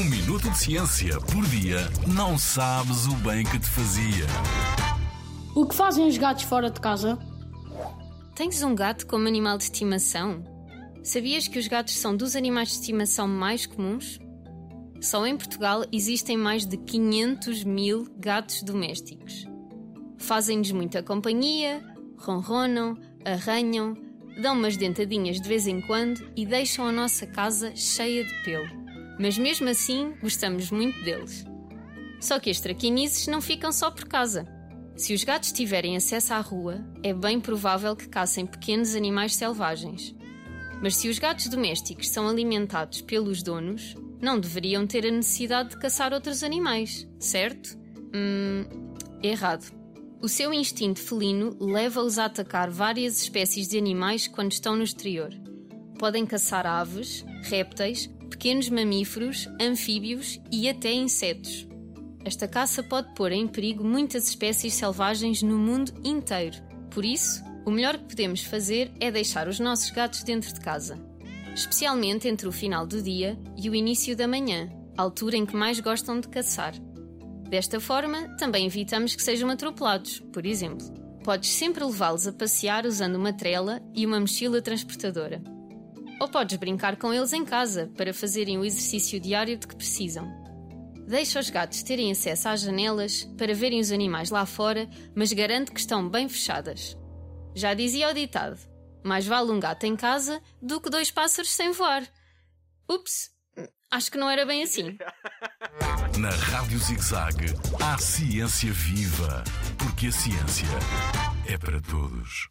Um 0.00 0.04
minuto 0.04 0.48
de 0.48 0.56
ciência 0.56 1.20
por 1.20 1.44
dia 1.48 1.80
não 2.06 2.38
sabes 2.38 3.06
o 3.06 3.14
bem 3.16 3.44
que 3.44 3.58
te 3.58 3.66
fazia. 3.66 4.24
O 5.54 5.66
que 5.66 5.74
fazem 5.74 6.08
os 6.08 6.16
gatos 6.16 6.44
fora 6.44 6.70
de 6.70 6.80
casa? 6.80 7.18
Tens 8.34 8.62
um 8.62 8.74
gato 8.74 9.06
como 9.06 9.28
animal 9.28 9.58
de 9.58 9.64
estimação? 9.64 10.42
Sabias 11.04 11.46
que 11.48 11.58
os 11.58 11.68
gatos 11.68 11.98
são 11.98 12.16
dos 12.16 12.34
animais 12.34 12.68
de 12.68 12.74
estimação 12.76 13.28
mais 13.28 13.66
comuns? 13.66 14.18
Só 15.02 15.26
em 15.26 15.36
Portugal 15.36 15.84
existem 15.92 16.34
mais 16.34 16.64
de 16.64 16.78
500 16.78 17.62
mil 17.64 18.06
gatos 18.18 18.62
domésticos. 18.62 19.46
Fazem-nos 20.16 20.72
muita 20.72 21.02
companhia, 21.02 21.84
ronronam, 22.16 22.96
arranham, 23.22 23.94
dão 24.40 24.54
umas 24.54 24.78
dentadinhas 24.78 25.38
de 25.38 25.46
vez 25.46 25.66
em 25.66 25.82
quando 25.82 26.26
e 26.34 26.46
deixam 26.46 26.86
a 26.86 26.92
nossa 26.92 27.26
casa 27.26 27.76
cheia 27.76 28.24
de 28.24 28.34
pelo. 28.44 28.79
Mas 29.20 29.36
mesmo 29.36 29.68
assim, 29.68 30.14
gostamos 30.22 30.70
muito 30.70 31.04
deles. 31.04 31.44
Só 32.18 32.40
que 32.40 32.48
as 32.48 32.58
traquinices 32.58 33.26
não 33.26 33.42
ficam 33.42 33.70
só 33.70 33.90
por 33.90 34.06
casa. 34.06 34.46
Se 34.96 35.12
os 35.12 35.22
gatos 35.24 35.52
tiverem 35.52 35.94
acesso 35.94 36.32
à 36.32 36.40
rua, 36.40 36.82
é 37.02 37.12
bem 37.12 37.38
provável 37.38 37.94
que 37.94 38.08
caçem 38.08 38.46
pequenos 38.46 38.94
animais 38.94 39.34
selvagens. 39.34 40.14
Mas 40.82 40.96
se 40.96 41.06
os 41.06 41.18
gatos 41.18 41.48
domésticos 41.48 42.08
são 42.08 42.30
alimentados 42.30 43.02
pelos 43.02 43.42
donos, 43.42 43.94
não 44.22 44.40
deveriam 44.40 44.86
ter 44.86 45.06
a 45.06 45.10
necessidade 45.10 45.70
de 45.70 45.78
caçar 45.78 46.14
outros 46.14 46.42
animais, 46.42 47.06
certo? 47.18 47.78
Hum, 48.14 48.64
errado. 49.22 49.70
O 50.22 50.28
seu 50.28 50.52
instinto 50.52 50.98
felino 50.98 51.56
leva-os 51.60 52.18
a 52.18 52.24
atacar 52.24 52.70
várias 52.70 53.20
espécies 53.22 53.68
de 53.68 53.76
animais 53.76 54.26
quando 54.26 54.52
estão 54.52 54.76
no 54.76 54.82
exterior. 54.82 55.30
Podem 55.98 56.24
caçar 56.24 56.66
aves, 56.66 57.22
répteis, 57.42 58.08
pequenos 58.40 58.70
mamíferos, 58.70 59.46
anfíbios 59.60 60.40
e 60.50 60.66
até 60.66 60.90
insetos. 60.90 61.68
Esta 62.24 62.48
caça 62.48 62.82
pode 62.82 63.14
pôr 63.14 63.32
em 63.32 63.46
perigo 63.46 63.84
muitas 63.84 64.28
espécies 64.28 64.72
selvagens 64.72 65.42
no 65.42 65.58
mundo 65.58 65.92
inteiro. 66.02 66.56
Por 66.90 67.04
isso, 67.04 67.44
o 67.66 67.70
melhor 67.70 67.98
que 67.98 68.08
podemos 68.08 68.42
fazer 68.42 68.90
é 68.98 69.10
deixar 69.10 69.46
os 69.46 69.60
nossos 69.60 69.90
gatos 69.90 70.22
dentro 70.22 70.54
de 70.54 70.60
casa, 70.60 70.98
especialmente 71.54 72.28
entre 72.28 72.48
o 72.48 72.52
final 72.52 72.86
do 72.86 73.02
dia 73.02 73.38
e 73.58 73.68
o 73.68 73.74
início 73.74 74.16
da 74.16 74.26
manhã, 74.26 74.70
altura 74.96 75.36
em 75.36 75.44
que 75.44 75.54
mais 75.54 75.78
gostam 75.78 76.18
de 76.18 76.28
caçar. 76.28 76.72
Desta 77.50 77.78
forma, 77.78 78.26
também 78.38 78.64
evitamos 78.64 79.14
que 79.14 79.22
sejam 79.22 79.50
atropelados, 79.50 80.18
por 80.32 80.46
exemplo. 80.46 80.86
Podes 81.22 81.50
sempre 81.50 81.84
levá-los 81.84 82.26
a 82.26 82.32
passear 82.32 82.86
usando 82.86 83.16
uma 83.16 83.34
trela 83.34 83.82
e 83.94 84.06
uma 84.06 84.18
mochila 84.18 84.62
transportadora. 84.62 85.59
Ou 86.20 86.28
podes 86.28 86.58
brincar 86.58 86.96
com 86.96 87.14
eles 87.14 87.32
em 87.32 87.46
casa 87.46 87.90
para 87.96 88.12
fazerem 88.12 88.58
o 88.58 88.64
exercício 88.64 89.18
diário 89.18 89.56
de 89.56 89.66
que 89.66 89.74
precisam. 89.74 90.30
Deixa 91.08 91.40
os 91.40 91.48
gatos 91.48 91.82
terem 91.82 92.12
acesso 92.12 92.48
às 92.50 92.60
janelas 92.60 93.24
para 93.38 93.54
verem 93.54 93.80
os 93.80 93.90
animais 93.90 94.30
lá 94.30 94.44
fora, 94.44 94.88
mas 95.16 95.32
garante 95.32 95.72
que 95.72 95.80
estão 95.80 96.06
bem 96.06 96.28
fechadas. 96.28 96.94
Já 97.54 97.72
dizia 97.72 98.10
o 98.10 98.14
ditado: 98.14 98.60
mais 99.02 99.26
vale 99.26 99.50
um 99.50 99.58
gato 99.58 99.86
em 99.86 99.96
casa 99.96 100.42
do 100.60 100.78
que 100.78 100.90
dois 100.90 101.10
pássaros 101.10 101.50
sem 101.50 101.72
voar. 101.72 102.06
Ups, 102.88 103.30
acho 103.90 104.10
que 104.10 104.18
não 104.18 104.28
era 104.28 104.44
bem 104.44 104.62
assim. 104.62 104.98
Na 106.18 106.30
Rádio 106.30 106.78
ZigZag, 106.78 107.46
há 107.82 107.96
ciência 107.96 108.70
viva, 108.72 109.42
porque 109.78 110.08
a 110.08 110.12
ciência 110.12 110.68
é 111.46 111.56
para 111.56 111.80
todos. 111.80 112.50